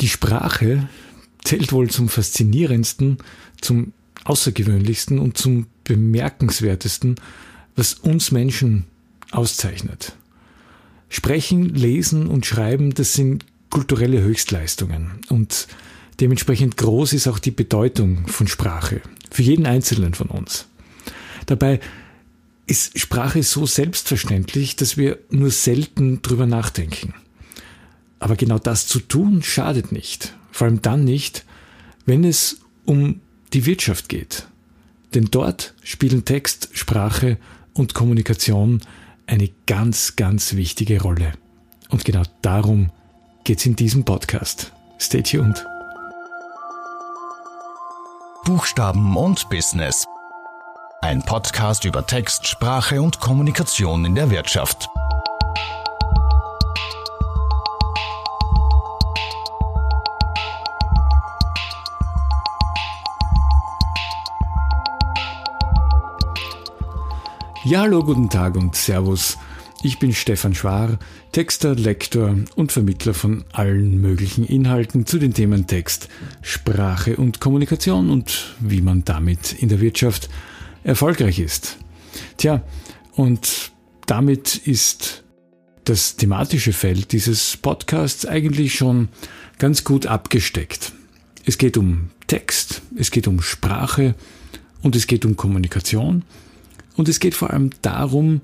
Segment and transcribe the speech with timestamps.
[0.00, 0.88] Die Sprache
[1.44, 3.18] zählt wohl zum faszinierendsten,
[3.60, 3.92] zum
[4.24, 7.16] außergewöhnlichsten und zum bemerkenswertesten,
[7.76, 8.84] was uns Menschen
[9.30, 10.16] auszeichnet.
[11.08, 15.68] Sprechen, Lesen und Schreiben, das sind kulturelle Höchstleistungen und
[16.20, 20.66] dementsprechend groß ist auch die Bedeutung von Sprache für jeden Einzelnen von uns.
[21.46, 21.80] Dabei
[22.66, 27.14] ist Sprache so selbstverständlich, dass wir nur selten drüber nachdenken.
[28.20, 30.34] Aber genau das zu tun schadet nicht.
[30.52, 31.44] Vor allem dann nicht,
[32.06, 33.20] wenn es um
[33.52, 34.46] die Wirtschaft geht.
[35.14, 37.38] Denn dort spielen Text, Sprache
[37.72, 38.80] und Kommunikation
[39.26, 41.32] eine ganz, ganz wichtige Rolle.
[41.88, 42.90] Und genau darum
[43.44, 44.72] geht's in diesem Podcast.
[45.00, 45.64] Stay tuned.
[48.44, 50.04] Buchstaben und Business.
[51.00, 54.88] Ein Podcast über Text, Sprache und Kommunikation in der Wirtschaft.
[67.70, 69.38] Ja, hallo, guten Tag und Servus.
[69.84, 70.98] Ich bin Stefan Schwar,
[71.30, 76.08] Texter, Lektor und Vermittler von allen möglichen Inhalten zu den Themen Text,
[76.42, 80.28] Sprache und Kommunikation und wie man damit in der Wirtschaft
[80.82, 81.78] erfolgreich ist.
[82.38, 82.64] Tja,
[83.12, 83.70] und
[84.04, 85.22] damit ist
[85.84, 89.10] das thematische Feld dieses Podcasts eigentlich schon
[89.60, 90.90] ganz gut abgesteckt.
[91.44, 94.16] Es geht um Text, es geht um Sprache
[94.82, 96.24] und es geht um Kommunikation
[97.00, 98.42] und es geht vor allem darum,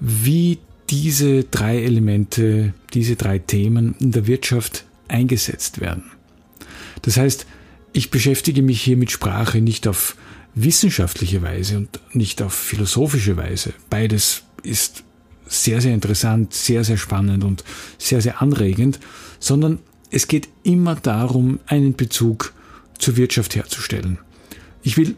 [0.00, 6.04] wie diese drei Elemente, diese drei Themen in der Wirtschaft eingesetzt werden.
[7.02, 7.44] Das heißt,
[7.92, 10.16] ich beschäftige mich hier mit Sprache nicht auf
[10.54, 13.74] wissenschaftliche Weise und nicht auf philosophische Weise.
[13.90, 15.04] Beides ist
[15.46, 17.64] sehr, sehr interessant, sehr, sehr spannend und
[17.98, 18.98] sehr, sehr anregend,
[19.40, 19.78] sondern
[20.10, 22.54] es geht immer darum, einen Bezug
[22.98, 24.16] zur Wirtschaft herzustellen.
[24.82, 25.16] Ich will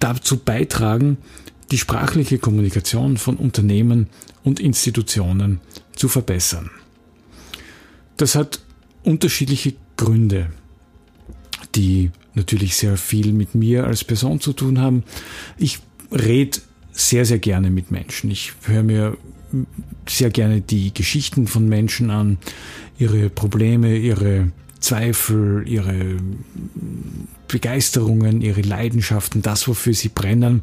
[0.00, 1.18] dazu beitragen,
[1.70, 4.08] die sprachliche Kommunikation von Unternehmen
[4.42, 5.60] und Institutionen
[5.94, 6.70] zu verbessern.
[8.16, 8.60] Das hat
[9.04, 10.50] unterschiedliche Gründe,
[11.74, 15.04] die natürlich sehr viel mit mir als Person zu tun haben.
[15.56, 15.80] Ich
[16.10, 16.58] rede
[16.92, 18.30] sehr, sehr gerne mit Menschen.
[18.30, 19.16] Ich höre mir
[20.08, 22.38] sehr gerne die Geschichten von Menschen an,
[22.98, 26.16] ihre Probleme, ihre Zweifel, ihre
[27.48, 30.62] Begeisterungen, ihre Leidenschaften, das, wofür sie brennen.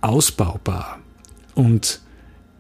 [0.03, 0.99] ausbaubar.
[1.55, 2.01] Und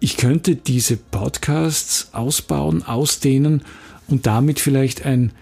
[0.05, 3.62] ich könnte diese Podcasts ausbauen, ausdehnen
[4.06, 5.33] und damit vielleicht ein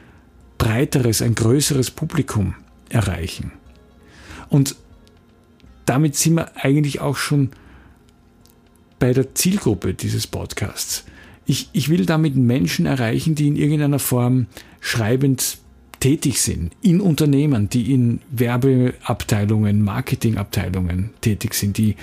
[0.57, 2.55] breiteres, ein größeres Publikum
[2.89, 3.51] erreichen.
[4.51, 4.77] Und
[5.85, 7.51] damit sind wir eigentlich auch schon
[9.01, 11.07] bei der Zielgruppe dieses Podcasts.
[11.45, 14.47] Ich, ich will damit Menschen erreichen, die in irgendeiner Form
[14.79, 15.59] schreibend
[16.03, 21.95] tätig sind, in Unternehmen, die in Werbeabteilungen, Marketingabteilungen tätig sind, die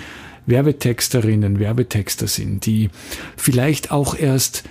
[0.46, 2.88] Werbetexterinnen, Werbetexter sind, die
[3.36, 4.64] vielleicht auch erst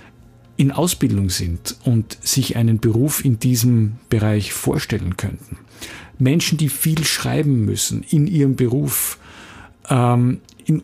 [0.56, 5.58] in Ausbildung sind und sich einen Beruf in diesem Bereich vorstellen könnten.
[6.18, 9.20] Menschen, die viel schreiben müssen in ihrem Beruf,
[9.88, 10.82] ähm, in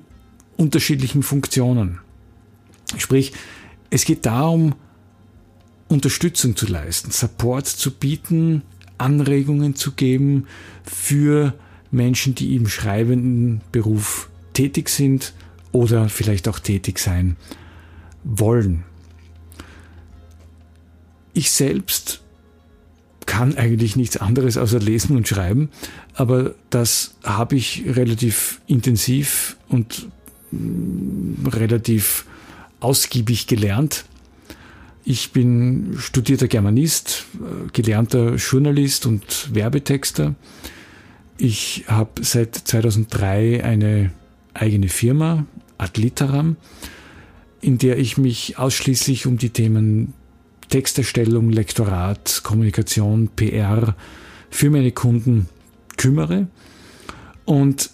[0.56, 1.98] unterschiedlichen Funktionen.
[2.96, 3.32] Sprich,
[3.90, 4.76] es geht darum,
[5.88, 8.62] Unterstützung zu leisten, Support zu bieten,
[8.98, 10.46] Anregungen zu geben
[10.84, 11.54] für
[11.90, 15.32] Menschen, die im schreibenden Beruf tätig sind
[15.72, 17.36] oder vielleicht auch tätig sein
[18.24, 18.84] wollen.
[21.34, 22.22] Ich selbst
[23.26, 25.68] kann eigentlich nichts anderes außer lesen und schreiben,
[26.14, 30.08] aber das habe ich relativ intensiv und
[30.52, 32.24] mm, relativ
[32.80, 34.06] ausgiebig gelernt
[35.08, 40.34] ich bin studierter Germanist, äh, gelernter Journalist und Werbetexter.
[41.38, 44.10] Ich habe seit 2003 eine
[44.52, 45.46] eigene Firma,
[45.78, 46.56] Adliteram,
[47.60, 50.12] in der ich mich ausschließlich um die Themen
[50.70, 53.94] Texterstellung, Lektorat, Kommunikation, PR
[54.50, 55.48] für meine Kunden
[55.96, 56.48] kümmere.
[57.44, 57.90] Und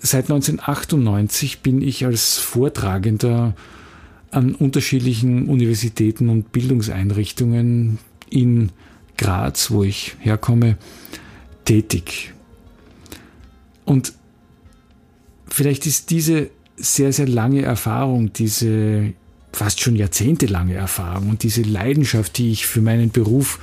[0.00, 3.54] seit 1998 bin ich als Vortragender
[4.30, 8.70] an unterschiedlichen Universitäten und Bildungseinrichtungen in
[9.16, 10.76] Graz, wo ich herkomme,
[11.64, 12.34] tätig.
[13.84, 14.12] Und
[15.48, 19.14] vielleicht ist diese sehr, sehr lange Erfahrung, diese
[19.52, 23.58] fast schon jahrzehntelange Erfahrung und diese Leidenschaft, die ich für meinen Beruf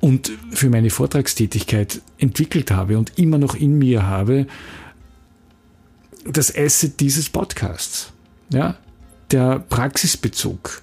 [0.00, 4.46] und für meine Vortragstätigkeit entwickelt habe und immer noch in mir habe,
[6.24, 8.12] das Asset dieses Podcasts.
[8.50, 8.76] Ja,
[9.30, 10.82] der Praxisbezug,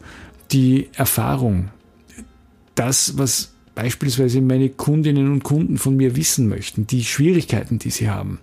[0.52, 1.70] die Erfahrung,
[2.76, 8.10] das, was beispielsweise meine Kundinnen und Kunden von mir wissen möchten, die Schwierigkeiten, die sie
[8.10, 8.40] haben,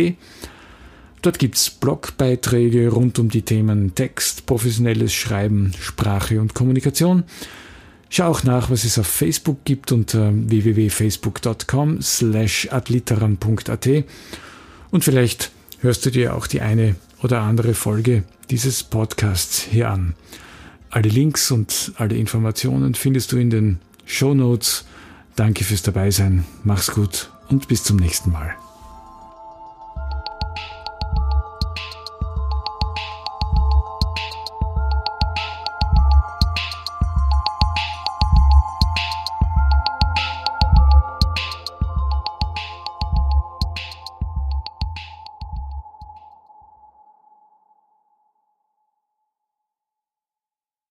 [1.23, 7.23] Dort gibt es Blogbeiträge rund um die Themen Text, professionelles Schreiben, Sprache und Kommunikation.
[8.09, 14.05] Schau auch nach, was es auf Facebook gibt unter www.facebook.com slash adliteram.at
[14.89, 15.51] und vielleicht
[15.81, 20.15] hörst du dir auch die eine oder andere Folge dieses Podcasts hier an.
[20.89, 24.85] Alle Links und alle Informationen findest du in den Show Notes.
[25.35, 28.55] Danke fürs Dabeisein, mach's gut und bis zum nächsten Mal.